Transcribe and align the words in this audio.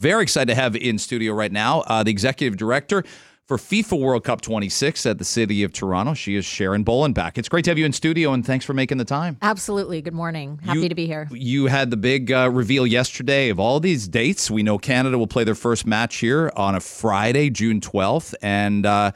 Very 0.00 0.22
excited 0.22 0.46
to 0.46 0.54
have 0.54 0.76
in 0.76 0.96
studio 0.96 1.32
right 1.32 1.50
now 1.50 1.80
uh, 1.80 2.04
the 2.04 2.10
executive 2.12 2.56
director 2.56 3.02
for 3.46 3.56
FIFA 3.56 3.98
World 3.98 4.22
Cup 4.22 4.40
26 4.40 5.04
at 5.06 5.18
the 5.18 5.24
City 5.24 5.64
of 5.64 5.72
Toronto. 5.72 6.14
She 6.14 6.36
is 6.36 6.44
Sharon 6.44 6.84
Bollenbach. 6.84 7.36
It's 7.36 7.48
great 7.48 7.64
to 7.64 7.72
have 7.72 7.78
you 7.78 7.84
in 7.84 7.92
studio, 7.92 8.32
and 8.32 8.46
thanks 8.46 8.64
for 8.64 8.74
making 8.74 8.98
the 8.98 9.04
time. 9.04 9.38
Absolutely. 9.42 10.00
Good 10.00 10.14
morning. 10.14 10.60
Happy 10.62 10.82
You- 10.82 10.88
to 10.88 10.94
be 10.94 11.06
here. 11.06 11.26
You 11.32 11.66
had 11.66 11.90
the 11.90 11.96
big 11.96 12.30
uh, 12.30 12.48
reveal 12.48 12.86
yesterday 12.86 13.48
of 13.48 13.58
all 13.58 13.80
these 13.80 14.06
dates. 14.06 14.48
We 14.52 14.62
know 14.62 14.78
Canada 14.78 15.18
will 15.18 15.26
play 15.26 15.42
their 15.42 15.56
first 15.56 15.84
match 15.84 16.18
here 16.18 16.52
on 16.54 16.76
a 16.76 16.80
Friday, 16.80 17.50
June 17.50 17.80
12th, 17.80 18.34
and 18.40 18.86
uh, 18.86 19.10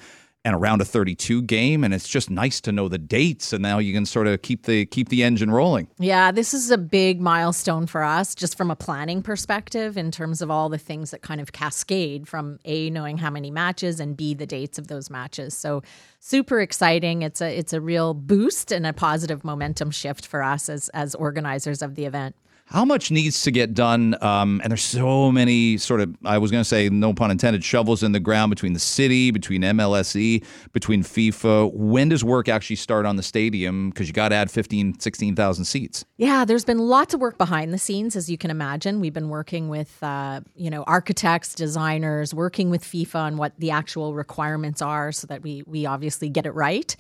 and 0.45 0.55
around 0.55 0.81
a 0.81 0.85
32 0.85 1.43
game. 1.43 1.85
And 1.85 1.95
it's 1.95 2.09
just 2.09 2.31
nice 2.31 2.61
to 2.63 2.73
know 2.73 2.89
the 2.89 2.99
dates, 2.99 3.53
and 3.53 3.63
now 3.63 3.79
you 3.79 3.93
can 3.93 4.07
sort 4.07 4.27
of 4.27 4.43
keep 4.43 4.65
the 4.65 4.87
keep 4.87 5.09
the 5.09 5.23
engine 5.23 5.51
rolling. 5.51 5.89
Yeah, 5.99 6.33
this 6.33 6.53
is 6.55 6.71
a 6.71 6.79
big 6.79 7.21
milestone 7.21 7.87
for 7.87 8.03
us, 8.03 8.35
just 8.35 8.57
from 8.57 8.71
a 8.71 8.77
planning 8.77 9.23
perspective, 9.23 9.97
in 9.97 10.11
terms 10.11 10.43
of 10.43 10.51
all 10.51 10.69
the 10.69 10.79
things 10.79 11.11
that 11.11 11.23
kind 11.23 11.41
of 11.41 11.53
cascade 11.53 12.27
from 12.27 12.59
A, 12.65 12.91
knowing 12.91 13.19
how 13.19 13.31
many 13.31 13.51
matches, 13.51 14.01
and 14.01 14.17
B, 14.17 14.35
the 14.35 14.47
dates 14.47 14.79
of 14.79 14.89
those 14.89 15.11
matches. 15.11 15.55
So 15.55 15.83
super 16.21 16.61
exciting. 16.61 17.23
It's 17.23 17.41
a 17.41 17.57
it's 17.57 17.73
a 17.73 17.81
real 17.81 18.15
boost 18.15 18.73
and 18.73 18.87
a 18.87 18.93
positive 18.93 19.45
momentum 19.45 19.91
shift 19.91 20.27
for 20.27 20.43
us 20.43 20.69
as 20.69 20.89
as 20.91 21.15
organizers 21.15 21.83
of 21.83 21.95
the 21.95 22.05
event. 22.05 22.35
How 22.73 22.87
much 22.87 23.11
needs 23.11 23.43
to 23.43 23.51
get 23.51 23.75
done? 23.75 24.17
Um, 24.23 24.63
and 24.65 24.71
there's 24.71 24.83
so 24.83 25.31
many 25.31 25.77
sort 25.77 26.01
of, 26.01 26.17
I 26.25 26.39
was 26.39 26.51
going 26.51 26.63
to 26.63 26.69
say, 26.69 26.89
no 26.89 27.13
pun 27.13 27.31
intended, 27.31 27.63
shovels 27.63 28.03
in 28.03 28.13
the 28.13 28.21
ground 28.21 28.49
between 28.49 28.73
the 28.73 28.81
city, 28.81 29.31
between 29.31 29.61
MLSE, 29.61 30.43
between 30.73 31.03
FIFA. 31.03 31.71
When 31.75 32.09
does 32.09 32.25
work 32.25 32.49
actually 32.49 32.77
start 32.77 33.05
on 33.05 33.17
the 33.17 33.23
stadium? 33.23 33.91
Because 33.91 34.09
you 34.09 34.15
got 34.15 34.31
to 34.31 34.37
add 34.37 34.51
15, 34.51 35.01
16,000 35.01 35.65
seats. 35.67 36.07
Yeah, 36.17 36.47
there's 36.47 36.65
been 36.65 36.79
lots 36.79 37.13
of 37.13 37.21
work 37.21 37.37
behind 37.37 37.75
the 37.75 37.79
scenes, 37.79 38.17
as 38.17 38.31
you 38.31 38.39
can 38.39 38.51
imagine. 38.51 39.01
We've 39.01 39.13
been 39.13 39.29
working 39.29 39.69
with, 39.69 40.03
uh, 40.03 40.41
you 40.55 40.71
know, 40.71 40.83
architects, 40.85 41.55
designers, 41.55 42.33
working 42.33 42.71
with 42.71 42.83
FIFA 42.85 43.17
on 43.17 43.37
what 43.37 43.53
the 43.59 43.71
actual 43.71 44.15
requirements 44.15 44.81
are, 44.81 45.13
so 45.13 45.27
that 45.27 45.43
we 45.43 45.63
we 45.67 45.85
obviously 45.85 46.31
get 46.31 46.47
it 46.47 46.53
right. 46.53 46.97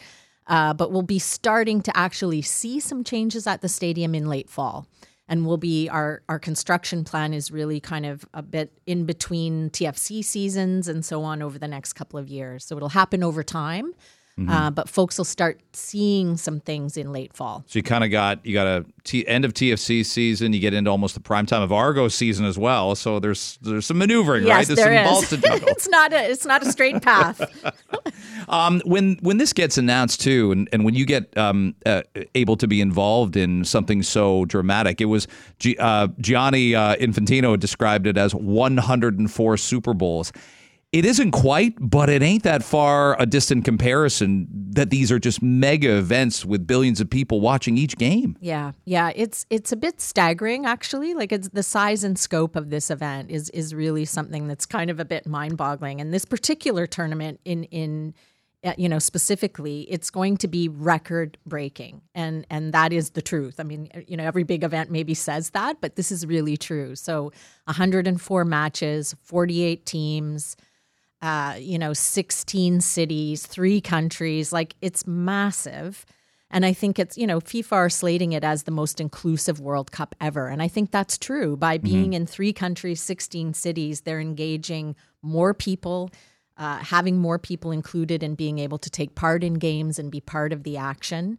Uh, 0.46 0.74
but 0.74 0.90
we'll 0.92 1.02
be 1.02 1.18
starting 1.18 1.80
to 1.82 1.96
actually 1.96 2.42
see 2.42 2.80
some 2.80 3.04
changes 3.04 3.46
at 3.46 3.62
the 3.62 3.68
stadium 3.68 4.14
in 4.14 4.28
late 4.28 4.50
fall, 4.50 4.86
and 5.32 5.46
we'll 5.46 5.56
be 5.56 5.88
our 5.88 6.22
our 6.28 6.38
construction 6.38 7.04
plan 7.04 7.32
is 7.32 7.50
really 7.50 7.80
kind 7.80 8.04
of 8.04 8.26
a 8.34 8.42
bit 8.42 8.70
in 8.86 9.06
between 9.06 9.70
TFC 9.70 10.22
seasons 10.22 10.88
and 10.88 11.06
so 11.06 11.22
on 11.22 11.40
over 11.40 11.58
the 11.58 11.66
next 11.66 11.94
couple 11.94 12.18
of 12.18 12.28
years. 12.28 12.66
So 12.66 12.76
it'll 12.76 12.90
happen 12.90 13.22
over 13.22 13.42
time. 13.42 13.94
Uh, 14.48 14.70
but 14.70 14.88
folks 14.88 15.18
will 15.18 15.24
start 15.26 15.60
seeing 15.72 16.36
some 16.36 16.58
things 16.58 16.96
in 16.96 17.12
late 17.12 17.32
fall. 17.32 17.62
So 17.68 17.78
you 17.78 17.82
kind 17.82 18.02
of 18.02 18.10
got 18.10 18.44
you 18.44 18.54
got 18.54 18.66
a 18.66 18.84
t- 19.04 19.26
end 19.28 19.44
of 19.44 19.52
TFC 19.52 20.04
season. 20.04 20.52
You 20.52 20.58
get 20.58 20.74
into 20.74 20.90
almost 20.90 21.14
the 21.14 21.20
prime 21.20 21.46
time 21.46 21.62
of 21.62 21.70
Argo 21.70 22.08
season 22.08 22.44
as 22.46 22.58
well. 22.58 22.94
So 22.94 23.20
there's 23.20 23.58
there's 23.62 23.86
some 23.86 23.98
maneuvering, 23.98 24.44
right? 24.44 24.66
There's 24.66 24.76
there 24.78 24.86
some 24.86 24.92
is. 24.94 25.10
balls 25.10 25.28
to 25.30 25.36
juggle. 25.36 25.68
it's 25.68 25.88
not 25.88 26.12
a 26.12 26.30
it's 26.30 26.44
not 26.46 26.66
a 26.66 26.72
straight 26.72 27.02
path. 27.02 27.40
Um, 28.48 28.82
when 28.84 29.18
when 29.22 29.38
this 29.38 29.52
gets 29.52 29.78
announced 29.78 30.20
too, 30.20 30.50
and, 30.52 30.68
and 30.72 30.84
when 30.84 30.94
you 30.94 31.06
get 31.06 31.36
um, 31.38 31.74
uh, 31.86 32.02
able 32.34 32.56
to 32.56 32.66
be 32.66 32.80
involved 32.80 33.36
in 33.36 33.64
something 33.64 34.02
so 34.02 34.44
dramatic, 34.46 35.00
it 35.00 35.06
was 35.06 35.28
G- 35.58 35.76
uh, 35.78 36.08
Gianni 36.20 36.74
uh, 36.74 36.96
Infantino 36.96 37.58
described 37.58 38.06
it 38.06 38.16
as 38.18 38.34
104 38.34 39.56
Super 39.56 39.94
Bowls. 39.94 40.32
It 40.92 41.06
isn't 41.06 41.30
quite, 41.30 41.74
but 41.80 42.10
it 42.10 42.22
ain't 42.22 42.42
that 42.42 42.62
far 42.62 43.18
a 43.18 43.24
distant 43.24 43.64
comparison. 43.64 44.46
That 44.74 44.90
these 44.90 45.10
are 45.10 45.18
just 45.18 45.42
mega 45.42 45.96
events 45.96 46.44
with 46.44 46.66
billions 46.66 47.00
of 47.00 47.08
people 47.08 47.40
watching 47.40 47.78
each 47.78 47.96
game. 47.96 48.36
yeah, 48.40 48.72
yeah, 48.84 49.10
it's 49.16 49.46
it's 49.48 49.72
a 49.72 49.76
bit 49.76 50.02
staggering 50.02 50.66
actually. 50.66 51.14
Like 51.14 51.32
it's 51.32 51.48
the 51.48 51.62
size 51.62 52.04
and 52.04 52.18
scope 52.18 52.56
of 52.56 52.68
this 52.68 52.90
event 52.90 53.30
is 53.30 53.48
is 53.50 53.74
really 53.74 54.04
something 54.04 54.48
that's 54.48 54.66
kind 54.66 54.90
of 54.90 55.00
a 55.00 55.04
bit 55.06 55.26
mind 55.26 55.56
boggling. 55.56 56.00
And 56.00 56.12
this 56.12 56.26
particular 56.26 56.86
tournament 56.86 57.40
in 57.46 57.64
in 57.64 58.14
uh, 58.64 58.74
you 58.76 58.88
know 58.88 58.98
specifically 58.98 59.82
it's 59.90 60.10
going 60.10 60.36
to 60.36 60.46
be 60.46 60.68
record 60.68 61.38
breaking 61.46 62.00
and 62.14 62.46
and 62.48 62.72
that 62.72 62.92
is 62.92 63.10
the 63.10 63.20
truth 63.20 63.58
i 63.58 63.64
mean 63.64 63.88
you 64.06 64.16
know 64.16 64.22
every 64.22 64.44
big 64.44 64.62
event 64.62 64.88
maybe 64.88 65.14
says 65.14 65.50
that 65.50 65.80
but 65.80 65.96
this 65.96 66.12
is 66.12 66.24
really 66.24 66.56
true 66.56 66.94
so 66.94 67.32
104 67.64 68.44
matches 68.44 69.16
48 69.24 69.84
teams 69.84 70.56
uh, 71.22 71.54
you 71.58 71.78
know, 71.78 71.92
16 71.92 72.80
cities, 72.80 73.46
three 73.46 73.80
countries. 73.80 74.52
Like 74.52 74.74
it's 74.82 75.06
massive. 75.06 76.04
And 76.50 76.66
I 76.66 76.74
think 76.74 76.98
it's, 76.98 77.16
you 77.16 77.26
know, 77.26 77.40
FIFA 77.40 77.72
are 77.72 77.88
slating 77.88 78.32
it 78.32 78.44
as 78.44 78.64
the 78.64 78.70
most 78.70 79.00
inclusive 79.00 79.58
World 79.58 79.90
Cup 79.90 80.14
ever. 80.20 80.48
And 80.48 80.60
I 80.60 80.68
think 80.68 80.90
that's 80.90 81.16
true. 81.16 81.56
By 81.56 81.78
being 81.78 82.12
in 82.12 82.26
three 82.26 82.52
countries, 82.52 83.00
16 83.00 83.54
cities, 83.54 84.02
they're 84.02 84.20
engaging 84.20 84.94
more 85.22 85.54
people, 85.54 86.10
uh, 86.58 86.78
having 86.78 87.16
more 87.16 87.38
people 87.38 87.70
included 87.70 88.22
and 88.22 88.36
being 88.36 88.58
able 88.58 88.76
to 88.78 88.90
take 88.90 89.14
part 89.14 89.42
in 89.42 89.54
games 89.54 89.98
and 89.98 90.10
be 90.10 90.20
part 90.20 90.52
of 90.52 90.64
the 90.64 90.76
action. 90.76 91.38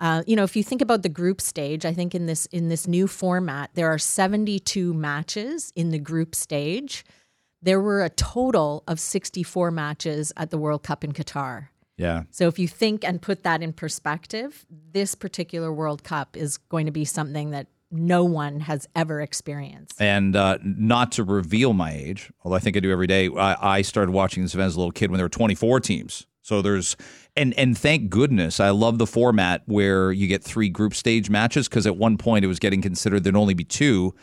Uh, 0.00 0.22
you 0.26 0.34
know, 0.34 0.44
if 0.44 0.56
you 0.56 0.62
think 0.62 0.80
about 0.80 1.02
the 1.02 1.08
group 1.10 1.40
stage, 1.42 1.84
I 1.84 1.92
think 1.92 2.14
in 2.14 2.26
this 2.26 2.46
in 2.46 2.68
this 2.68 2.88
new 2.88 3.06
format, 3.06 3.70
there 3.74 3.88
are 3.88 3.98
72 3.98 4.94
matches 4.94 5.72
in 5.76 5.90
the 5.90 5.98
group 5.98 6.34
stage 6.34 7.04
there 7.64 7.80
were 7.80 8.04
a 8.04 8.10
total 8.10 8.84
of 8.86 9.00
64 9.00 9.70
matches 9.70 10.32
at 10.36 10.50
the 10.50 10.58
World 10.58 10.82
Cup 10.82 11.02
in 11.02 11.12
Qatar. 11.12 11.68
Yeah. 11.96 12.24
So 12.30 12.46
if 12.48 12.58
you 12.58 12.68
think 12.68 13.04
and 13.04 13.22
put 13.22 13.42
that 13.44 13.62
in 13.62 13.72
perspective, 13.72 14.66
this 14.92 15.14
particular 15.14 15.72
World 15.72 16.04
Cup 16.04 16.36
is 16.36 16.58
going 16.58 16.86
to 16.86 16.92
be 16.92 17.04
something 17.04 17.50
that 17.50 17.68
no 17.90 18.24
one 18.24 18.60
has 18.60 18.88
ever 18.94 19.20
experienced. 19.20 20.00
And 20.00 20.34
uh, 20.34 20.58
not 20.62 21.12
to 21.12 21.24
reveal 21.24 21.72
my 21.72 21.92
age, 21.92 22.30
although 22.42 22.56
I 22.56 22.58
think 22.58 22.76
I 22.76 22.80
do 22.80 22.90
every 22.90 23.06
day. 23.06 23.28
I, 23.28 23.76
I 23.76 23.82
started 23.82 24.12
watching 24.12 24.42
this 24.42 24.54
event 24.54 24.66
as 24.66 24.74
a 24.74 24.78
little 24.78 24.92
kid 24.92 25.10
when 25.10 25.18
there 25.18 25.24
were 25.24 25.30
24 25.30 25.80
teams. 25.80 26.26
So 26.42 26.60
there's 26.60 26.94
and 27.36 27.54
and 27.54 27.76
thank 27.76 28.10
goodness 28.10 28.60
I 28.60 28.68
love 28.68 28.98
the 28.98 29.06
format 29.06 29.62
where 29.64 30.12
you 30.12 30.26
get 30.26 30.44
three 30.44 30.68
group 30.68 30.94
stage 30.94 31.30
matches 31.30 31.68
because 31.68 31.86
at 31.86 31.96
one 31.96 32.18
point 32.18 32.44
it 32.44 32.48
was 32.48 32.58
getting 32.58 32.82
considered 32.82 33.24
there'd 33.24 33.34
only 33.34 33.54
be 33.54 33.64
two. 33.64 34.14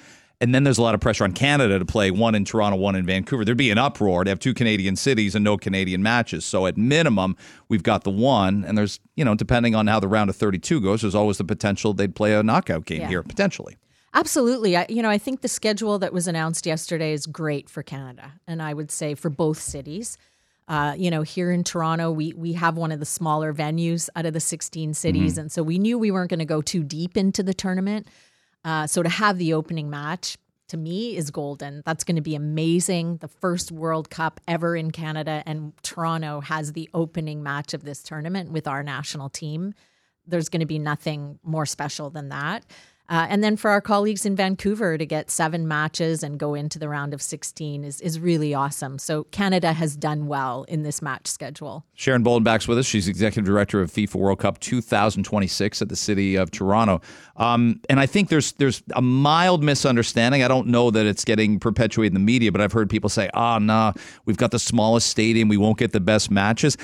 And 0.42 0.56
then 0.56 0.64
there's 0.64 0.80
a 0.80 0.82
lot 0.82 0.96
of 0.96 1.00
pressure 1.02 1.24
on 1.24 1.34
Canada 1.34 1.78
to 1.78 1.86
play 1.86 2.10
one 2.10 2.34
in 2.34 2.44
Toronto, 2.46 2.76
one 2.76 2.96
in 2.96 3.06
Vancouver. 3.06 3.46
There'd 3.46 3.56
be 3.58 3.70
an 3.70 3.78
uproar 3.78 4.24
to 4.24 4.30
have 4.32 4.40
two 4.40 4.56
Canadian 4.56 4.96
cities 4.96 5.36
and 5.36 5.44
no 5.46 5.56
Canadian 5.56 6.02
matches. 6.02 6.44
So 6.46 6.66
at 6.66 6.78
minimum, 6.78 7.38
we've 7.70 7.84
got 7.84 8.04
the 8.04 8.10
one. 8.10 8.66
And 8.66 8.76
there's, 8.78 9.00
you 9.16 9.24
know, 9.24 9.36
depending 9.36 9.76
on 9.76 9.86
how 9.86 10.00
the 10.00 10.08
round 10.08 10.32
of 10.32 10.36
32 10.36 10.82
goes, 10.82 11.02
there's 11.02 11.14
always 11.14 11.38
the 11.38 11.44
potential 11.44 11.94
they'd 11.94 12.16
play 12.16 12.34
a 12.34 12.42
knockout 12.42 12.86
game 12.86 13.02
Yeah. 13.02 13.08
here, 13.10 13.24
potentially. 13.24 13.78
Absolutely. 14.16 14.76
I, 14.76 14.88
you 14.90 15.02
know, 15.02 15.10
I 15.10 15.18
think 15.20 15.42
the 15.42 15.48
schedule 15.48 16.00
that 16.00 16.12
was 16.12 16.28
announced 16.28 16.66
yesterday 16.66 17.14
is 17.14 17.26
great 17.28 17.70
for 17.70 17.82
Canada, 17.84 18.34
and 18.48 18.62
I 18.62 18.74
would 18.74 18.92
say 18.92 19.14
for 19.16 19.30
both 19.30 19.60
cities. 19.62 20.18
Uh, 20.68 20.96
you 20.98 21.12
know, 21.12 21.22
here 21.22 21.52
in 21.52 21.64
Toronto, 21.64 22.12
we 22.12 22.34
we 22.34 22.54
have 22.54 22.78
one 22.78 22.92
of 22.92 23.00
the 23.00 23.06
smaller 23.06 23.54
venues 23.54 24.10
out 24.16 24.26
of 24.26 24.34
the 24.34 24.40
16 24.40 24.94
cities, 24.94 25.38
and 25.38 25.52
so 25.52 25.64
we 25.64 25.78
knew 25.78 25.98
we 25.98 26.12
weren't 26.12 26.30
going 26.30 26.40
to 26.40 26.46
go 26.46 26.62
too 26.62 26.84
deep 26.84 27.16
into 27.16 27.44
the 27.44 27.54
tournament. 27.54 28.08
Uh, 28.64 28.88
so 28.88 29.02
to 29.02 29.10
have 29.10 29.38
the 29.38 29.54
opening 29.54 29.90
match 29.90 30.38
to 30.70 30.78
me 30.78 31.18
is 31.18 31.32
golden. 31.32 31.82
That's 31.86 32.04
going 32.04 32.16
to 32.16 32.22
be 32.22 32.36
amazing. 32.36 33.18
The 33.18 33.28
first 33.28 33.72
World 33.72 34.10
Cup 34.10 34.40
ever 34.48 34.76
in 34.76 34.92
Canada, 34.92 35.44
and 35.46 35.74
Toronto 35.84 36.40
has 36.40 36.74
the 36.74 36.90
opening 36.94 37.44
match 37.44 37.74
of 37.74 37.84
this 37.84 38.02
tournament 38.02 38.52
with 38.52 38.68
our 38.68 38.82
national 38.82 39.30
team. 39.30 39.74
There's 40.26 40.50
going 40.50 40.62
to 40.62 40.66
be 40.66 40.80
nothing 40.80 41.40
more 41.44 41.66
special 41.66 42.10
than 42.10 42.30
that. 42.30 42.64
Uh, 43.12 43.28
and 43.30 43.44
then 43.44 43.58
for 43.58 43.70
our 43.70 43.82
colleagues 43.82 44.26
in 44.26 44.38
Vancouver 44.38 44.98
to 44.98 45.06
get 45.06 45.30
seven 45.30 45.68
matches 45.68 46.24
and 46.24 46.40
go 46.40 46.54
into 46.54 46.80
the 46.80 46.88
round 46.88 47.14
of 47.14 47.22
16 47.22 47.84
is, 47.84 48.00
is 48.00 48.22
really 48.22 48.54
awesome. 48.54 48.98
So 48.98 49.26
Canada 49.26 49.74
has 49.74 49.98
done 49.98 50.28
well 50.28 50.64
in 50.70 50.84
this 50.84 51.02
match 51.02 51.28
schedule. 51.28 51.86
Sharon 51.94 52.24
Bollenbach's 52.24 52.70
with 52.70 52.78
us. 52.78 52.86
She's 52.86 53.10
executive 53.10 53.44
director 53.44 53.82
of 53.82 53.92
FIFA 53.92 54.16
World 54.16 54.40
Cup 54.40 54.60
2026 54.62 55.82
at 55.82 55.90
the 55.90 55.96
city 55.98 56.38
of 56.38 56.52
Toronto. 56.52 57.02
Um, 57.36 57.82
and 57.90 58.00
I 58.00 58.06
think 58.06 58.30
there's 58.30 58.54
there's 58.54 58.82
a 58.96 59.02
mild 59.02 59.62
misunderstanding. 59.62 60.42
I 60.42 60.48
don't 60.48 60.68
know 60.68 60.90
that 60.90 61.06
it's 61.06 61.26
getting 61.26 61.60
perpetuated 61.60 62.12
in 62.12 62.14
the 62.14 62.26
media, 62.26 62.50
but 62.50 62.62
I've 62.62 62.72
heard 62.72 62.90
people 62.90 63.10
say, 63.10 63.30
"Ah, 63.34 63.60
nah, 63.60 63.92
we've 64.26 64.38
got 64.38 64.52
the 64.52 64.60
smallest 64.60 65.10
stadium. 65.10 65.50
We 65.50 65.58
won't 65.58 65.78
get 65.78 65.92
the 65.92 66.00
best 66.00 66.32
matches." 66.32 66.78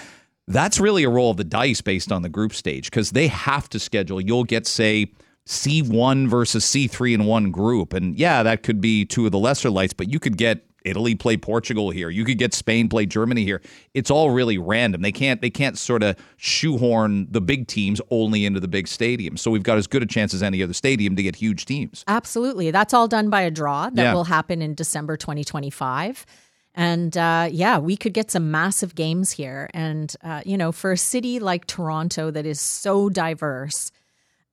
That's 0.49 0.77
really 0.77 1.05
a 1.05 1.09
roll 1.09 1.31
of 1.31 1.37
the 1.37 1.45
dice 1.45 1.79
based 1.79 2.11
on 2.11 2.21
the 2.21 2.29
group 2.29 2.53
stage 2.53 2.89
because 2.89 3.11
they 3.11 3.27
have 3.27 3.69
to 3.69 3.79
schedule. 3.79 4.19
You'll 4.19 4.43
get 4.43 4.67
say. 4.67 5.13
C1 5.47 6.27
versus 6.27 6.65
C3 6.65 7.13
in 7.13 7.25
one 7.25 7.51
group. 7.51 7.93
And 7.93 8.15
yeah, 8.17 8.43
that 8.43 8.63
could 8.63 8.81
be 8.81 9.05
two 9.05 9.25
of 9.25 9.31
the 9.31 9.39
lesser 9.39 9.69
lights, 9.69 9.93
but 9.93 10.11
you 10.11 10.19
could 10.19 10.37
get 10.37 10.63
Italy 10.85 11.15
play 11.15 11.35
Portugal 11.35 11.89
here. 11.89 12.09
You 12.09 12.23
could 12.23 12.37
get 12.37 12.53
Spain 12.53 12.87
play 12.87 13.05
Germany 13.05 13.43
here. 13.43 13.61
It's 13.93 14.09
all 14.11 14.29
really 14.31 14.57
random. 14.57 15.01
They 15.01 15.11
can't 15.11 15.41
they 15.41 15.49
can't 15.49 15.77
sort 15.77 16.03
of 16.03 16.15
shoehorn 16.37 17.27
the 17.29 17.41
big 17.41 17.67
teams 17.67 17.99
only 18.09 18.45
into 18.45 18.59
the 18.59 18.67
big 18.67 18.85
stadiums. 18.85 19.39
So 19.39 19.51
we've 19.51 19.63
got 19.63 19.77
as 19.77 19.87
good 19.87 20.01
a 20.03 20.05
chance 20.05 20.33
as 20.33 20.41
any 20.43 20.61
other 20.63 20.73
stadium 20.73 21.15
to 21.15 21.23
get 21.23 21.35
huge 21.35 21.65
teams. 21.65 22.03
Absolutely. 22.07 22.71
That's 22.71 22.93
all 22.93 23.07
done 23.07 23.29
by 23.29 23.41
a 23.41 23.51
draw 23.51 23.89
that 23.89 24.01
Yeah. 24.01 24.13
will 24.13 24.25
happen 24.25 24.61
in 24.61 24.75
December 24.75 25.17
2025. 25.17 26.25
And 26.73 27.17
uh, 27.17 27.49
yeah, 27.51 27.79
we 27.79 27.97
could 27.97 28.13
get 28.13 28.29
some 28.31 28.51
massive 28.51 28.95
games 28.95 29.31
here. 29.31 29.69
And, 29.73 30.15
uh, 30.23 30.41
you 30.45 30.57
know, 30.57 30.71
for 30.71 30.91
a 30.91 30.97
city 30.97 31.39
like 31.39 31.65
Toronto 31.67 32.31
that 32.31 32.45
is 32.45 32.61
so 32.61 33.09
diverse, 33.09 33.91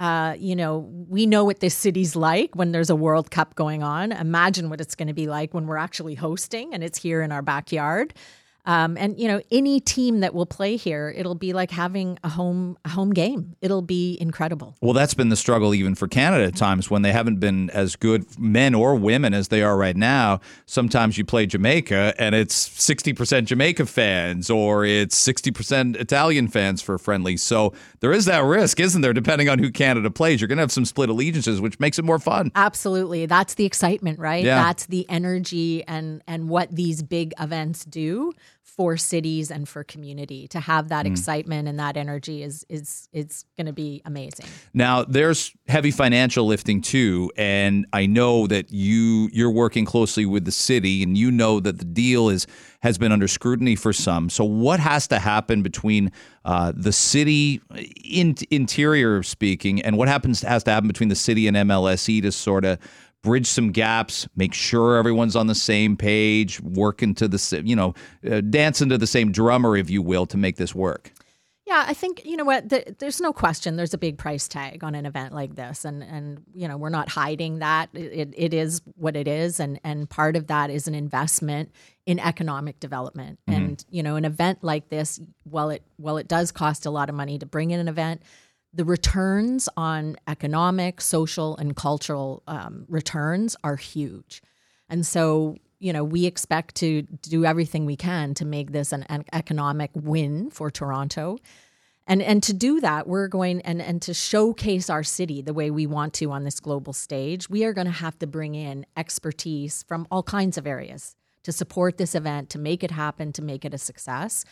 Uh, 0.00 0.34
you 0.38 0.56
know, 0.56 0.78
we 1.08 1.24
know 1.24 1.44
what 1.44 1.60
this 1.60 1.74
city's 1.74 2.16
like 2.16 2.54
when 2.56 2.72
there's 2.72 2.90
a 2.90 2.96
World 2.96 3.30
Cup 3.30 3.54
going 3.54 3.82
on. 3.82 4.12
Imagine 4.12 4.68
what 4.68 4.80
it's 4.80 4.94
going 4.94 5.08
to 5.08 5.14
be 5.14 5.26
like 5.26 5.54
when 5.54 5.66
we're 5.66 5.76
actually 5.76 6.14
hosting 6.14 6.74
and 6.74 6.82
it's 6.82 6.98
here 7.00 7.22
in 7.22 7.30
our 7.30 7.42
backyard. 7.42 8.12
Um, 8.66 8.96
and 8.96 9.18
you 9.18 9.28
know, 9.28 9.42
any 9.50 9.80
team 9.80 10.20
that 10.20 10.34
will 10.34 10.46
play 10.46 10.76
here, 10.76 11.12
it'll 11.14 11.34
be 11.34 11.52
like 11.52 11.70
having 11.70 12.18
a 12.24 12.28
home 12.28 12.78
a 12.84 12.88
home 12.88 13.12
game. 13.12 13.56
It'll 13.60 13.82
be 13.82 14.16
incredible. 14.20 14.76
Well, 14.80 14.94
that's 14.94 15.14
been 15.14 15.28
the 15.28 15.36
struggle 15.36 15.74
even 15.74 15.94
for 15.94 16.08
Canada 16.08 16.44
at 16.44 16.56
times 16.56 16.90
when 16.90 17.02
they 17.02 17.12
haven't 17.12 17.40
been 17.40 17.68
as 17.70 17.96
good 17.96 18.24
men 18.38 18.74
or 18.74 18.94
women 18.94 19.34
as 19.34 19.48
they 19.48 19.62
are 19.62 19.76
right 19.76 19.96
now. 19.96 20.40
Sometimes 20.66 21.18
you 21.18 21.24
play 21.24 21.46
Jamaica 21.46 22.14
and 22.18 22.34
it's 22.34 22.54
sixty 22.54 23.12
percent 23.12 23.48
Jamaica 23.48 23.86
fans 23.86 24.48
or 24.48 24.84
it's 24.84 25.16
sixty 25.16 25.50
percent 25.50 25.96
Italian 25.96 26.48
fans 26.48 26.80
for 26.80 26.96
friendly. 26.98 27.36
So 27.36 27.74
there 28.00 28.12
is 28.12 28.24
that 28.24 28.44
risk, 28.44 28.80
isn't 28.80 29.02
there? 29.02 29.12
Depending 29.12 29.48
on 29.48 29.58
who 29.58 29.70
Canada 29.70 30.10
plays, 30.10 30.40
you're 30.40 30.48
going 30.48 30.58
to 30.58 30.62
have 30.62 30.72
some 30.72 30.86
split 30.86 31.10
allegiances, 31.10 31.60
which 31.60 31.78
makes 31.80 31.98
it 31.98 32.04
more 32.04 32.18
fun. 32.18 32.50
Absolutely, 32.54 33.26
that's 33.26 33.54
the 33.54 33.66
excitement, 33.66 34.18
right? 34.18 34.44
Yeah. 34.44 34.62
That's 34.62 34.86
the 34.86 35.04
energy 35.10 35.84
and 35.84 36.22
and 36.26 36.48
what 36.48 36.74
these 36.74 37.02
big 37.02 37.34
events 37.38 37.84
do 37.84 38.32
for 38.64 38.96
cities 38.96 39.50
and 39.50 39.68
for 39.68 39.84
community 39.84 40.48
to 40.48 40.58
have 40.58 40.88
that 40.88 41.04
mm. 41.04 41.10
excitement 41.10 41.68
and 41.68 41.78
that 41.78 41.96
energy 41.96 42.42
is 42.42 42.64
is 42.68 43.08
is 43.12 43.44
going 43.56 43.66
to 43.66 43.72
be 43.72 44.02
amazing. 44.04 44.46
Now 44.72 45.04
there's 45.04 45.52
heavy 45.68 45.90
financial 45.90 46.46
lifting 46.46 46.80
too 46.80 47.30
and 47.36 47.86
I 47.92 48.06
know 48.06 48.46
that 48.46 48.72
you 48.72 49.28
you're 49.32 49.50
working 49.50 49.84
closely 49.84 50.24
with 50.26 50.46
the 50.46 50.52
city 50.52 51.02
and 51.02 51.16
you 51.16 51.30
know 51.30 51.60
that 51.60 51.78
the 51.78 51.84
deal 51.84 52.30
is 52.30 52.46
has 52.80 52.98
been 52.98 53.12
under 53.12 53.28
scrutiny 53.28 53.76
for 53.76 53.92
some. 53.92 54.28
So 54.28 54.44
what 54.44 54.80
has 54.80 55.06
to 55.08 55.18
happen 55.18 55.62
between 55.62 56.10
uh, 56.44 56.72
the 56.74 56.92
city 56.92 57.60
in, 58.04 58.34
interior 58.50 59.22
speaking 59.22 59.80
and 59.82 59.96
what 59.96 60.08
happens 60.08 60.42
has 60.42 60.64
to 60.64 60.70
happen 60.70 60.88
between 60.88 61.10
the 61.10 61.14
city 61.14 61.46
and 61.46 61.56
MLSE 61.56 62.22
to 62.22 62.32
sort 62.32 62.64
of 62.64 62.78
bridge 63.24 63.46
some 63.46 63.72
gaps, 63.72 64.28
make 64.36 64.54
sure 64.54 64.96
everyone's 64.96 65.34
on 65.34 65.48
the 65.48 65.54
same 65.54 65.96
page, 65.96 66.60
work 66.60 67.02
into 67.02 67.26
the, 67.26 67.62
you 67.64 67.74
know, 67.74 67.94
uh, 68.30 68.40
dance 68.42 68.80
into 68.80 68.96
the 68.98 69.06
same 69.06 69.32
drummer, 69.32 69.76
if 69.76 69.90
you 69.90 70.02
will, 70.02 70.26
to 70.26 70.36
make 70.36 70.56
this 70.56 70.74
work. 70.74 71.10
Yeah, 71.66 71.82
I 71.86 71.94
think 71.94 72.26
you 72.26 72.36
know 72.36 72.44
what. 72.44 72.68
The, 72.68 72.94
there's 72.98 73.22
no 73.22 73.32
question. 73.32 73.76
There's 73.76 73.94
a 73.94 73.98
big 73.98 74.18
price 74.18 74.48
tag 74.48 74.84
on 74.84 74.94
an 74.94 75.06
event 75.06 75.32
like 75.32 75.54
this, 75.54 75.86
and 75.86 76.02
and 76.02 76.42
you 76.54 76.68
know 76.68 76.76
we're 76.76 76.90
not 76.90 77.08
hiding 77.08 77.60
that. 77.60 77.88
It, 77.94 78.34
it 78.36 78.52
is 78.52 78.82
what 78.96 79.16
it 79.16 79.26
is, 79.26 79.58
and 79.60 79.80
and 79.82 80.08
part 80.08 80.36
of 80.36 80.48
that 80.48 80.68
is 80.68 80.88
an 80.88 80.94
investment 80.94 81.72
in 82.04 82.18
economic 82.18 82.80
development. 82.80 83.38
Mm-hmm. 83.48 83.64
And 83.64 83.84
you 83.88 84.02
know, 84.02 84.16
an 84.16 84.26
event 84.26 84.62
like 84.62 84.90
this, 84.90 85.18
while 85.44 85.70
it 85.70 85.82
while 85.96 86.18
it 86.18 86.28
does 86.28 86.52
cost 86.52 86.84
a 86.84 86.90
lot 86.90 87.08
of 87.08 87.14
money 87.14 87.38
to 87.38 87.46
bring 87.46 87.70
in 87.70 87.80
an 87.80 87.88
event, 87.88 88.20
the 88.74 88.84
returns 88.84 89.68
on 89.76 90.16
economic, 90.26 91.00
social, 91.00 91.56
and 91.56 91.76
cultural 91.76 92.42
um, 92.48 92.86
returns 92.88 93.56
are 93.62 93.76
huge. 93.76 94.42
And 94.88 95.06
so, 95.06 95.56
you 95.78 95.92
know, 95.92 96.02
we 96.02 96.26
expect 96.26 96.74
to 96.76 97.02
do 97.02 97.44
everything 97.44 97.86
we 97.86 97.96
can 97.96 98.34
to 98.34 98.44
make 98.44 98.72
this 98.72 98.92
an, 98.92 99.04
an 99.04 99.24
economic 99.32 99.90
win 99.94 100.50
for 100.50 100.70
Toronto. 100.70 101.38
And, 102.06 102.20
and 102.20 102.42
to 102.42 102.52
do 102.52 102.80
that, 102.80 103.06
we're 103.06 103.28
going 103.28 103.62
and, 103.62 103.80
and 103.80 104.02
to 104.02 104.12
showcase 104.12 104.90
our 104.90 105.02
city 105.02 105.40
the 105.40 105.54
way 105.54 105.70
we 105.70 105.86
want 105.86 106.12
to 106.14 106.30
on 106.32 106.44
this 106.44 106.60
global 106.60 106.92
stage, 106.92 107.48
we 107.48 107.64
are 107.64 107.72
going 107.72 107.86
to 107.86 107.92
have 107.92 108.18
to 108.18 108.26
bring 108.26 108.54
in 108.54 108.84
expertise 108.96 109.84
from 109.84 110.06
all 110.10 110.22
kinds 110.22 110.58
of 110.58 110.66
areas 110.66 111.16
to 111.44 111.52
support 111.52 111.96
this 111.96 112.14
event, 112.14 112.50
to 112.50 112.58
make 112.58 112.82
it 112.82 112.90
happen, 112.90 113.32
to 113.32 113.42
make 113.42 113.64
it 113.64 113.72
a 113.72 113.78
success 113.78 114.44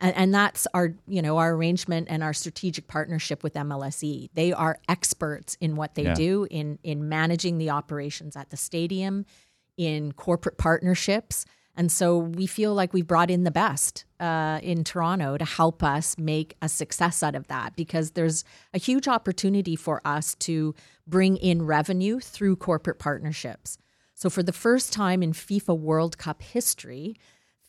and, 0.00 0.16
and 0.16 0.34
that's 0.34 0.66
our 0.74 0.94
you 1.06 1.22
know 1.22 1.38
our 1.38 1.52
arrangement 1.54 2.08
and 2.10 2.22
our 2.22 2.32
strategic 2.32 2.88
partnership 2.88 3.42
with 3.42 3.54
MLSE. 3.54 4.30
They 4.34 4.52
are 4.52 4.78
experts 4.88 5.56
in 5.60 5.76
what 5.76 5.94
they 5.94 6.04
yeah. 6.04 6.14
do 6.14 6.46
in 6.50 6.78
in 6.82 7.08
managing 7.08 7.58
the 7.58 7.70
operations 7.70 8.36
at 8.36 8.50
the 8.50 8.56
stadium, 8.56 9.24
in 9.76 10.12
corporate 10.12 10.58
partnerships. 10.58 11.44
And 11.76 11.92
so 11.92 12.18
we 12.18 12.48
feel 12.48 12.74
like 12.74 12.92
we 12.92 13.02
brought 13.02 13.30
in 13.30 13.44
the 13.44 13.52
best 13.52 14.04
uh, 14.18 14.58
in 14.64 14.82
Toronto 14.82 15.38
to 15.38 15.44
help 15.44 15.84
us 15.84 16.18
make 16.18 16.56
a 16.60 16.68
success 16.68 17.22
out 17.22 17.36
of 17.36 17.46
that 17.46 17.76
because 17.76 18.10
there's 18.10 18.42
a 18.74 18.78
huge 18.78 19.06
opportunity 19.06 19.76
for 19.76 20.02
us 20.04 20.34
to 20.40 20.74
bring 21.06 21.36
in 21.36 21.64
revenue 21.64 22.18
through 22.18 22.56
corporate 22.56 22.98
partnerships. 22.98 23.78
So, 24.14 24.28
for 24.28 24.42
the 24.42 24.52
first 24.52 24.92
time 24.92 25.22
in 25.22 25.32
FIFA 25.32 25.78
World 25.78 26.18
Cup 26.18 26.42
history, 26.42 27.14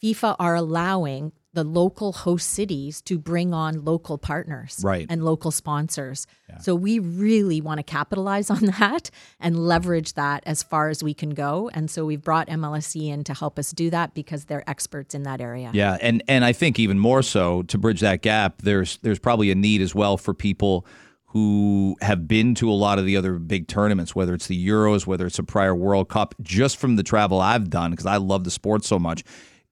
FIFA 0.04 0.36
are 0.40 0.56
allowing 0.56 1.32
the 1.54 1.64
local 1.64 2.12
host 2.12 2.50
cities 2.50 3.02
to 3.02 3.18
bring 3.18 3.54
on 3.54 3.84
local 3.84 4.18
partners 4.18 4.80
right. 4.84 5.08
and 5.10 5.26
local 5.26 5.50
sponsors. 5.50 6.28
Yeah. 6.48 6.60
So 6.60 6.76
we 6.76 7.00
really 7.00 7.60
want 7.60 7.80
to 7.80 7.84
capitalize 7.84 8.50
on 8.50 8.66
that 8.80 9.10
and 9.40 9.58
leverage 9.58 10.14
that 10.14 10.44
as 10.46 10.62
far 10.62 10.90
as 10.90 11.02
we 11.02 11.14
can 11.14 11.32
go. 11.32 11.70
And 11.74 11.90
so 11.90 12.06
we've 12.06 12.22
brought 12.22 12.48
MLSE 12.48 13.10
in 13.10 13.24
to 13.24 13.34
help 13.34 13.58
us 13.58 13.72
do 13.72 13.90
that 13.90 14.14
because 14.14 14.46
they're 14.46 14.68
experts 14.70 15.16
in 15.16 15.24
that 15.24 15.42
area. 15.42 15.72
Yeah, 15.74 15.98
and 16.02 16.22
and 16.28 16.46
I 16.46 16.54
think 16.54 16.78
even 16.78 17.00
more 17.00 17.24
so 17.24 17.64
to 17.64 17.78
bridge 17.78 18.02
that 18.02 18.22
gap, 18.22 18.62
there's 18.62 18.98
there's 18.98 19.20
probably 19.20 19.50
a 19.50 19.56
need 19.56 19.82
as 19.82 19.96
well 19.96 20.18
for 20.18 20.34
people 20.34 20.86
who 21.32 21.96
have 22.02 22.28
been 22.28 22.56
to 22.56 22.70
a 22.72 22.74
lot 22.74 22.98
of 22.98 23.06
the 23.06 23.16
other 23.16 23.34
big 23.38 23.68
tournaments, 23.68 24.16
whether 24.16 24.34
it's 24.34 24.48
the 24.48 24.68
Euros, 24.68 25.06
whether 25.06 25.28
it's 25.28 25.38
a 25.38 25.44
prior 25.44 25.76
World 25.76 26.10
Cup, 26.10 26.34
just 26.42 26.78
from 26.78 26.96
the 26.96 27.04
travel 27.04 27.40
I've 27.40 27.70
done, 27.70 27.92
because 27.92 28.08
I 28.08 28.18
love 28.18 28.44
the 28.44 28.52
sport 28.52 28.84
so 28.84 28.98
much 28.98 29.24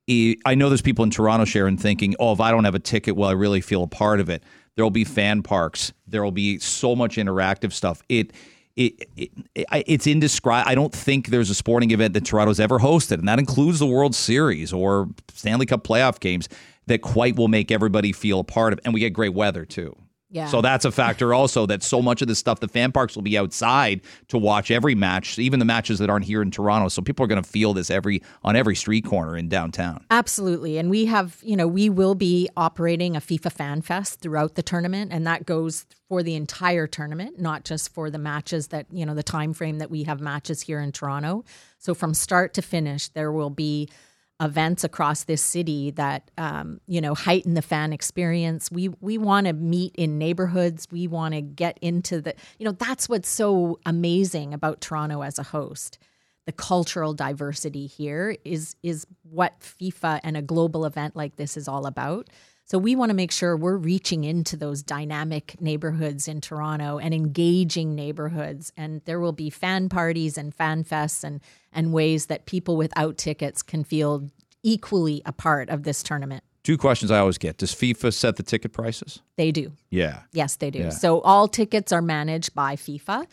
I 0.10 0.56
know 0.56 0.70
there's 0.70 0.82
people 0.82 1.04
in 1.04 1.12
Toronto, 1.12 1.46
Sharon, 1.46 1.78
thinking, 1.78 2.16
oh, 2.20 2.32
if 2.32 2.40
I 2.40 2.52
don't 2.52 2.64
have 2.64 2.76
a 2.76 2.80
ticket, 2.80 3.16
will 3.16 3.26
I 3.26 3.34
really 3.34 3.60
feel 3.62 3.84
a 3.84 3.88
part 3.88 4.20
of 4.20 4.30
it? 4.30 4.42
There 4.76 4.86
will 4.86 4.92
be 4.92 5.04
fan 5.04 5.44
parks. 5.44 5.92
There 6.08 6.24
will 6.24 6.32
be 6.32 6.60
so 6.60 6.96
much 6.96 7.18
interactive 7.18 7.74
stuff. 7.74 8.02
It, 8.08 8.32
it, 8.76 9.10
it, 9.18 9.32
it 9.56 9.66
it's 9.88 10.08
indescribable. 10.08 10.72
I 10.72 10.76
don't 10.76 10.94
think 10.94 11.28
there's 11.28 11.50
a 11.50 11.56
sporting 11.56 11.92
event 11.92 12.14
that 12.14 12.26
Toronto's 12.26 12.60
ever 12.60 12.80
hosted, 12.80 13.20
and 13.20 13.28
that 13.28 13.40
includes 13.40 13.80
the 13.80 13.88
World 13.88 14.16
Series 14.16 14.72
or 14.72 15.10
Stanley 15.34 15.66
Cup 15.66 15.84
playoff 15.84 16.20
games 16.20 16.48
that 16.86 17.02
quite 17.02 17.36
will 17.36 17.48
make 17.48 17.72
everybody 17.72 18.14
feel 18.14 18.40
a 18.40 18.44
part 18.44 18.72
of. 18.72 18.80
And 18.86 18.94
we 18.94 19.00
get 19.02 19.10
great 19.10 19.34
weather 19.34 19.66
too. 19.66 19.96
Yeah. 20.30 20.48
So 20.48 20.62
that's 20.62 20.84
a 20.84 20.92
factor 20.92 21.34
also 21.34 21.66
that 21.68 21.84
so 21.84 22.02
much 22.02 22.22
of 22.22 22.28
the 22.28 22.36
stuff, 22.36 22.60
the 22.60 22.68
fan 22.68 22.92
parks 22.92 23.16
will 23.16 23.24
be 23.24 23.38
outside 23.38 24.02
to 24.28 24.38
watch 24.38 24.72
every 24.72 24.94
match, 24.94 25.40
even 25.40 25.60
the 25.60 25.66
matches 25.66 26.00
that 26.00 26.10
aren't 26.10 26.26
here 26.26 26.42
in 26.42 26.52
Toronto. 26.52 26.90
So 26.90 27.02
people 27.02 27.24
are 27.24 27.28
going 27.28 27.42
to 27.42 27.50
feel 27.50 27.74
this 27.74 27.90
every 27.90 28.22
on 28.44 28.56
every 28.56 28.76
street 28.76 29.06
corner 29.06 29.38
in 29.38 29.48
downtown. 29.48 30.06
Absolutely. 30.12 30.78
And 30.78 30.90
we 30.90 31.06
have, 31.06 31.38
you 31.42 31.56
know, 31.56 31.68
we 31.68 31.90
will 31.90 32.16
be 32.16 32.50
operating 32.58 33.16
a 33.16 33.22
FIFA 33.22 33.52
Fan 33.54 33.82
Fest 33.82 34.20
throughout 34.20 34.56
the 34.56 34.64
tournament 34.64 35.14
and 35.14 35.26
that 35.26 35.46
goes 35.46 35.86
for 36.10 36.24
the 36.24 36.36
entire 36.36 36.88
tournament, 36.88 37.40
not 37.40 37.64
just 37.64 37.94
for 37.94 38.10
the 38.10 38.18
matches 38.18 38.68
that, 38.68 38.86
you 38.92 39.06
know, 39.06 39.14
the 39.14 39.24
time 39.24 39.54
frame 39.54 39.80
that 39.80 39.90
we 39.90 40.04
have 40.04 40.20
matches 40.20 40.62
here 40.62 40.82
in 40.82 40.92
Toronto. 40.92 41.46
So 41.80 41.94
from 41.94 42.14
start 42.14 42.54
to 42.56 42.62
finish, 42.62 43.08
there 43.10 43.32
will 43.32 43.50
be 43.50 43.90
events 44.40 44.84
across 44.84 45.24
this 45.24 45.42
city 45.42 45.92
that 45.92 46.30
um, 46.38 46.80
you 46.88 47.02
know 47.02 47.16
heighten 47.16 47.54
the 47.54 47.62
fan 47.62 47.94
experience. 47.94 48.72
We 48.72 48.90
we 49.02 49.18
want 49.18 49.48
to 49.48 49.54
meet 49.54 49.96
in 49.96 50.18
neighborhoods. 50.18 50.88
We 50.92 51.08
want 51.08 51.34
to 51.34 51.42
get 51.42 51.78
into 51.82 52.22
the 52.22 52.36
you 52.60 52.66
know 52.66 52.72
that's 52.72 53.10
what's 53.10 53.30
so 53.30 53.80
amazing 53.86 54.54
about 54.54 54.82
Toronto 54.82 55.22
as 55.22 55.40
a 55.40 55.44
host. 55.44 55.98
The 56.46 56.52
cultural 56.52 57.14
diversity 57.14 57.88
here 57.88 58.38
is 58.46 58.76
is 58.84 59.08
what 59.24 59.60
FIFA 59.60 60.20
and 60.24 60.38
a 60.38 60.42
global 60.42 60.86
event 60.86 61.16
like 61.16 61.36
this 61.36 61.58
is 61.58 61.68
all 61.68 61.86
about. 61.86 62.30
So 62.68 62.78
we 62.78 62.98
want 62.98 63.12
to 63.12 63.16
make 63.16 63.32
sure 63.32 63.56
we're 63.56 63.78
reaching 63.78 64.26
into 64.26 64.58
those 64.58 64.84
dynamic 64.84 65.56
neighborhoods 65.62 66.28
in 66.28 66.42
Toronto 66.42 66.98
and 66.98 67.14
engaging 67.14 67.96
neighborhoods. 67.96 68.74
And 68.76 69.02
there 69.06 69.22
will 69.22 69.32
be 69.32 69.50
fan 69.50 69.88
parties 69.88 70.38
and 70.38 70.54
fan 70.54 70.84
fests 70.84 71.24
and 71.24 71.40
and 71.72 71.94
ways 71.94 72.26
that 72.26 72.46
people 72.46 72.76
without 72.76 73.18
tickets 73.18 73.64
can 73.64 73.86
feel 73.86 74.30
equally 74.64 75.22
a 75.26 75.32
part 75.32 75.70
of 75.70 75.84
this 75.84 76.04
tournament. 76.04 76.44
Two 76.64 76.78
questions 76.78 77.10
I 77.10 77.20
always 77.20 77.38
get. 77.38 77.56
Does 77.56 77.74
FIFA 77.74 78.14
set 78.14 78.36
the 78.36 78.44
ticket 78.44 78.74
prices? 78.74 79.22
They 79.38 79.54
do. 79.54 79.72
Yeah. 79.90 80.24
Yes, 80.34 80.58
they 80.58 80.70
do. 80.70 80.80
Yeah. 80.80 80.90
So 80.90 81.22
all 81.22 81.48
tickets 81.48 81.94
are 81.94 82.02
managed 82.02 82.54
by 82.54 82.76
FIFA. 82.76 83.28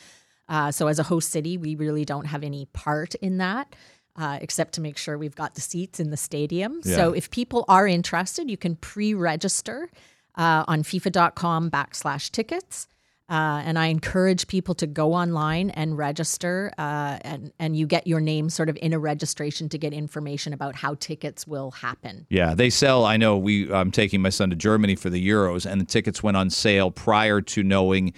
Uh, 0.48 0.70
so 0.70 0.86
as 0.86 1.00
a 1.00 1.02
host 1.02 1.30
city, 1.30 1.56
we 1.56 1.74
really 1.74 2.04
don't 2.04 2.26
have 2.26 2.44
any 2.44 2.66
part 2.66 3.16
in 3.16 3.38
that 3.38 3.74
uh, 4.16 4.38
except 4.40 4.74
to 4.74 4.80
make 4.80 4.96
sure 4.96 5.18
we've 5.18 5.34
got 5.34 5.54
the 5.54 5.60
seats 5.60 6.00
in 6.00 6.10
the 6.10 6.16
stadium. 6.16 6.80
Yeah. 6.84 6.96
So 6.96 7.12
if 7.12 7.30
people 7.30 7.64
are 7.68 7.86
interested, 7.86 8.50
you 8.50 8.56
can 8.56 8.76
pre-register 8.76 9.90
uh, 10.36 10.64
on 10.66 10.82
FIFA.com 10.82 11.70
backslash 11.70 12.30
tickets. 12.30 12.88
Uh, 13.26 13.62
and 13.64 13.78
I 13.78 13.86
encourage 13.86 14.46
people 14.48 14.74
to 14.74 14.86
go 14.86 15.14
online 15.14 15.70
and 15.70 15.96
register, 15.96 16.70
uh, 16.76 17.18
and 17.22 17.52
and 17.58 17.74
you 17.74 17.86
get 17.86 18.06
your 18.06 18.20
name 18.20 18.50
sort 18.50 18.68
of 18.68 18.76
in 18.82 18.92
a 18.92 18.98
registration 18.98 19.70
to 19.70 19.78
get 19.78 19.94
information 19.94 20.52
about 20.52 20.74
how 20.74 20.94
tickets 20.96 21.46
will 21.46 21.70
happen. 21.70 22.26
Yeah, 22.28 22.52
they 22.52 22.68
sell. 22.68 23.06
I 23.06 23.16
know 23.16 23.38
we. 23.38 23.72
I'm 23.72 23.90
taking 23.90 24.20
my 24.20 24.28
son 24.28 24.50
to 24.50 24.56
Germany 24.56 24.94
for 24.94 25.08
the 25.08 25.26
Euros, 25.26 25.64
and 25.64 25.80
the 25.80 25.86
tickets 25.86 26.22
went 26.22 26.36
on 26.36 26.50
sale 26.50 26.90
prior 26.90 27.40
to 27.40 27.62
knowing 27.62 28.12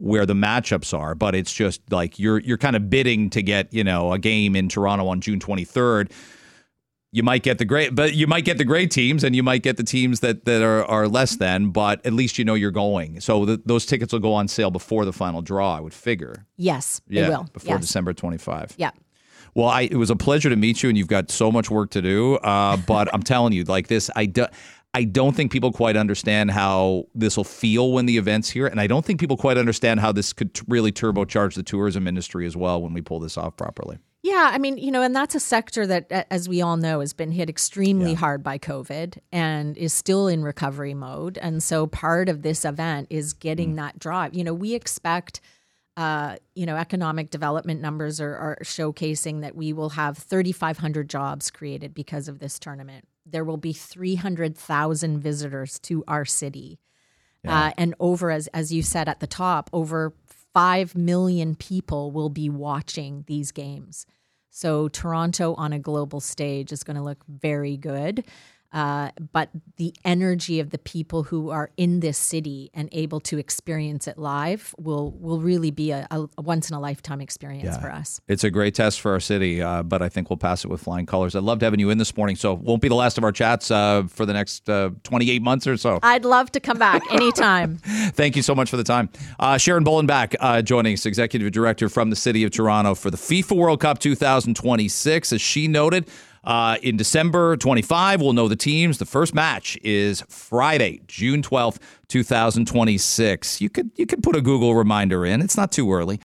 where 0.00 0.26
the 0.26 0.34
matchups 0.34 0.96
are, 0.96 1.14
but 1.14 1.34
it's 1.34 1.52
just 1.52 1.80
like 1.92 2.18
you're 2.18 2.40
you're 2.40 2.58
kind 2.58 2.76
of 2.76 2.88
bidding 2.90 3.30
to 3.30 3.42
get 3.42 3.72
you 3.72 3.84
know 3.84 4.12
a 4.12 4.18
game 4.18 4.56
in 4.56 4.68
Toronto 4.68 5.06
on 5.08 5.20
June 5.20 5.38
23rd. 5.40 6.10
you 7.12 7.22
might 7.24 7.42
get 7.42 7.58
the 7.58 7.64
great, 7.64 7.92
but 7.94 8.14
you 8.14 8.26
might 8.28 8.44
get 8.44 8.56
the 8.56 8.64
great 8.64 8.90
teams, 8.90 9.24
and 9.24 9.34
you 9.34 9.42
might 9.42 9.62
get 9.62 9.76
the 9.76 9.82
teams 9.82 10.20
that 10.20 10.44
that 10.44 10.62
are, 10.62 10.84
are 10.84 11.08
less 11.08 11.36
than. 11.36 11.70
But 11.70 12.04
at 12.06 12.12
least 12.12 12.38
you 12.38 12.44
know 12.44 12.54
you're 12.54 12.70
going. 12.70 13.20
So 13.20 13.44
the, 13.44 13.60
those 13.66 13.84
tickets 13.84 14.12
will 14.12 14.20
go 14.20 14.32
on 14.32 14.46
sale 14.48 14.70
before 14.70 15.04
the 15.04 15.12
final 15.12 15.42
draw. 15.42 15.76
I 15.76 15.80
would 15.80 15.94
figure. 15.94 16.46
Yes, 16.56 17.00
Yeah, 17.08 17.22
they 17.22 17.28
will. 17.30 17.46
before 17.52 17.74
yes. 17.74 17.80
December 17.82 18.12
25. 18.12 18.74
Yeah. 18.76 18.90
Well, 19.56 19.66
I, 19.66 19.82
it 19.82 19.96
was 19.96 20.10
a 20.10 20.16
pleasure 20.16 20.48
to 20.48 20.54
meet 20.54 20.84
you, 20.84 20.88
and 20.88 20.96
you've 20.96 21.08
got 21.08 21.28
so 21.32 21.50
much 21.50 21.68
work 21.68 21.90
to 21.90 22.00
do. 22.02 22.36
Uh, 22.36 22.76
but 22.76 23.12
I'm 23.12 23.24
telling 23.24 23.52
you, 23.52 23.64
like 23.64 23.88
this, 23.88 24.08
I 24.14 24.26
do, 24.26 24.46
I 24.92 25.04
don't 25.04 25.36
think 25.36 25.52
people 25.52 25.70
quite 25.70 25.96
understand 25.96 26.50
how 26.50 27.04
this 27.14 27.36
will 27.36 27.44
feel 27.44 27.92
when 27.92 28.06
the 28.06 28.18
event's 28.18 28.50
here, 28.50 28.66
and 28.66 28.80
I 28.80 28.88
don't 28.88 29.04
think 29.04 29.20
people 29.20 29.36
quite 29.36 29.56
understand 29.56 30.00
how 30.00 30.10
this 30.10 30.32
could 30.32 30.52
t- 30.52 30.62
really 30.66 30.90
turbocharge 30.90 31.54
the 31.54 31.62
tourism 31.62 32.08
industry 32.08 32.44
as 32.44 32.56
well 32.56 32.82
when 32.82 32.92
we 32.92 33.00
pull 33.00 33.20
this 33.20 33.38
off 33.38 33.56
properly. 33.56 33.98
Yeah, 34.22 34.50
I 34.52 34.58
mean, 34.58 34.76
you 34.76 34.90
know, 34.90 35.00
and 35.00 35.16
that's 35.16 35.34
a 35.34 35.40
sector 35.40 35.86
that, 35.86 36.26
as 36.30 36.48
we 36.48 36.60
all 36.60 36.76
know, 36.76 37.00
has 37.00 37.12
been 37.12 37.30
hit 37.30 37.48
extremely 37.48 38.12
hard 38.14 38.42
by 38.42 38.58
COVID 38.58 39.18
and 39.32 39.78
is 39.78 39.94
still 39.94 40.28
in 40.28 40.42
recovery 40.42 40.92
mode. 40.92 41.38
And 41.38 41.62
so 41.62 41.86
part 41.86 42.28
of 42.28 42.42
this 42.42 42.66
event 42.66 43.06
is 43.08 43.32
getting 43.32 43.76
that 43.76 43.98
drive. 43.98 44.34
You 44.34 44.44
know, 44.44 44.52
we 44.52 44.74
expect, 44.74 45.40
uh, 45.96 46.36
you 46.54 46.66
know, 46.66 46.76
economic 46.76 47.30
development 47.30 47.80
numbers 47.80 48.20
are, 48.20 48.36
are 48.36 48.58
showcasing 48.62 49.40
that 49.40 49.56
we 49.56 49.72
will 49.72 49.90
have 49.90 50.18
3,500 50.18 51.08
jobs 51.08 51.50
created 51.50 51.94
because 51.94 52.28
of 52.28 52.40
this 52.40 52.58
tournament. 52.58 53.06
There 53.26 53.44
will 53.44 53.56
be 53.56 53.72
300,000 53.72 55.20
visitors 55.20 55.78
to 55.80 56.04
our 56.08 56.24
city. 56.24 56.78
Uh, 57.46 57.70
and 57.78 57.94
over, 57.98 58.30
as, 58.30 58.48
as 58.48 58.72
you 58.72 58.82
said 58.82 59.08
at 59.08 59.20
the 59.20 59.26
top, 59.26 59.70
over 59.72 60.12
5 60.52 60.94
million 60.94 61.54
people 61.54 62.10
will 62.10 62.28
be 62.28 62.50
watching 62.50 63.24
these 63.26 63.50
games. 63.50 64.04
So 64.50 64.88
Toronto 64.88 65.54
on 65.54 65.72
a 65.72 65.78
global 65.78 66.20
stage 66.20 66.72
is 66.72 66.82
going 66.82 66.96
to 66.96 67.02
look 67.02 67.24
very 67.26 67.76
good. 67.76 68.24
Uh, 68.72 69.10
but 69.32 69.50
the 69.76 69.94
energy 70.04 70.60
of 70.60 70.70
the 70.70 70.78
people 70.78 71.24
who 71.24 71.50
are 71.50 71.70
in 71.76 72.00
this 72.00 72.16
city 72.16 72.70
and 72.72 72.88
able 72.92 73.18
to 73.20 73.38
experience 73.38 74.06
it 74.06 74.16
live 74.16 74.74
will 74.78 75.10
will 75.12 75.40
really 75.40 75.70
be 75.70 75.90
a, 75.90 76.06
a 76.10 76.42
once 76.42 76.70
in 76.70 76.76
a 76.76 76.80
lifetime 76.80 77.20
experience 77.20 77.76
for 77.78 77.90
us. 77.90 78.20
It's 78.28 78.44
a 78.44 78.50
great 78.50 78.74
test 78.74 79.00
for 79.00 79.12
our 79.12 79.20
city, 79.20 79.60
uh, 79.60 79.82
but 79.82 80.02
I 80.02 80.08
think 80.08 80.30
we'll 80.30 80.36
pass 80.36 80.64
it 80.64 80.68
with 80.68 80.82
flying 80.82 81.06
colors. 81.06 81.34
I 81.34 81.40
loved 81.40 81.62
having 81.62 81.80
you 81.80 81.90
in 81.90 81.98
this 81.98 82.16
morning, 82.16 82.36
so 82.36 82.52
it 82.52 82.60
won't 82.60 82.80
be 82.80 82.88
the 82.88 82.94
last 82.94 83.18
of 83.18 83.24
our 83.24 83.32
chats 83.32 83.70
uh, 83.70 84.04
for 84.08 84.24
the 84.24 84.32
next 84.32 84.68
uh, 84.68 84.90
28 85.02 85.42
months 85.42 85.66
or 85.66 85.76
so. 85.76 85.98
I'd 86.02 86.24
love 86.24 86.52
to 86.52 86.60
come 86.60 86.78
back 86.78 87.02
anytime. 87.12 87.78
Thank 87.78 88.36
you 88.36 88.42
so 88.42 88.54
much 88.54 88.70
for 88.70 88.76
the 88.76 88.84
time. 88.84 89.08
Uh, 89.38 89.58
Sharon 89.58 89.84
Bollenbach 89.84 90.36
uh, 90.38 90.62
joining 90.62 90.94
us, 90.94 91.06
Executive 91.06 91.50
Director 91.52 91.88
from 91.88 92.10
the 92.10 92.16
City 92.16 92.44
of 92.44 92.50
Toronto 92.50 92.94
for 92.94 93.10
the 93.10 93.16
FIFA 93.16 93.56
World 93.56 93.80
Cup 93.80 93.98
2026. 93.98 95.32
As 95.32 95.40
she 95.40 95.66
noted, 95.66 96.08
uh, 96.42 96.78
in 96.82 96.96
December 96.96 97.56
25, 97.56 98.20
we'll 98.20 98.32
know 98.32 98.48
the 98.48 98.56
teams. 98.56 98.98
The 98.98 99.04
first 99.04 99.34
match 99.34 99.78
is 99.82 100.22
Friday, 100.28 101.02
June 101.06 101.42
12th, 101.42 101.78
2026. 102.08 103.60
You 103.60 103.68
could 103.68 103.90
you 103.96 104.06
could 104.06 104.22
put 104.22 104.34
a 104.34 104.40
Google 104.40 104.74
reminder 104.74 105.24
in. 105.24 105.42
It's 105.42 105.56
not 105.56 105.70
too 105.70 105.92
early. 105.92 106.18